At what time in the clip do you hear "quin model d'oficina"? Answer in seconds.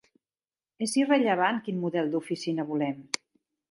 1.69-2.71